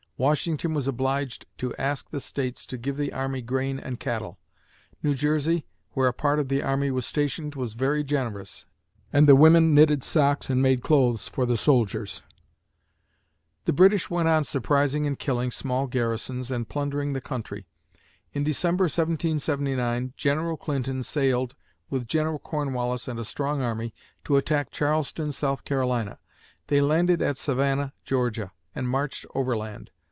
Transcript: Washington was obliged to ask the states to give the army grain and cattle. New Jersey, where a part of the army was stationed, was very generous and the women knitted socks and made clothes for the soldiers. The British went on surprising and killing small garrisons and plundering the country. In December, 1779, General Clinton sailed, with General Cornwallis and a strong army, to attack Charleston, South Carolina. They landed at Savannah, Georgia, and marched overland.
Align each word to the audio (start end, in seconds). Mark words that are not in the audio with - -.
Washington 0.17 0.75
was 0.75 0.87
obliged 0.87 1.47
to 1.57 1.75
ask 1.77 2.11
the 2.11 2.19
states 2.19 2.67
to 2.67 2.77
give 2.77 2.95
the 2.95 3.11
army 3.11 3.41
grain 3.41 3.79
and 3.79 3.99
cattle. 3.99 4.37
New 5.01 5.15
Jersey, 5.15 5.65
where 5.93 6.07
a 6.07 6.13
part 6.13 6.37
of 6.37 6.47
the 6.47 6.61
army 6.61 6.91
was 6.91 7.07
stationed, 7.07 7.55
was 7.55 7.73
very 7.73 8.03
generous 8.03 8.67
and 9.11 9.27
the 9.27 9.35
women 9.35 9.73
knitted 9.73 10.03
socks 10.03 10.47
and 10.47 10.61
made 10.61 10.83
clothes 10.83 11.27
for 11.27 11.47
the 11.47 11.57
soldiers. 11.57 12.21
The 13.65 13.73
British 13.73 14.11
went 14.11 14.27
on 14.27 14.43
surprising 14.43 15.07
and 15.07 15.17
killing 15.17 15.49
small 15.49 15.87
garrisons 15.87 16.51
and 16.51 16.69
plundering 16.69 17.13
the 17.13 17.19
country. 17.21 17.65
In 18.31 18.43
December, 18.43 18.83
1779, 18.83 20.13
General 20.15 20.55
Clinton 20.55 21.01
sailed, 21.01 21.55
with 21.89 22.05
General 22.07 22.37
Cornwallis 22.37 23.07
and 23.07 23.17
a 23.19 23.25
strong 23.25 23.63
army, 23.63 23.91
to 24.25 24.37
attack 24.37 24.69
Charleston, 24.69 25.31
South 25.31 25.63
Carolina. 25.65 26.19
They 26.67 26.79
landed 26.79 27.23
at 27.23 27.37
Savannah, 27.37 27.93
Georgia, 28.05 28.51
and 28.75 28.87
marched 28.87 29.25
overland. 29.33 29.89